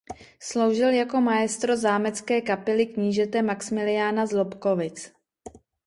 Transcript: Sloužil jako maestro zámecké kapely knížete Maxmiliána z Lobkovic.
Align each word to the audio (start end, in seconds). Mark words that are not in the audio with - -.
Sloužil 0.39 0.89
jako 0.89 1.21
maestro 1.21 1.77
zámecké 1.77 2.41
kapely 2.41 2.85
knížete 2.85 3.41
Maxmiliána 3.41 4.25
z 4.25 4.31
Lobkovic. 4.31 5.13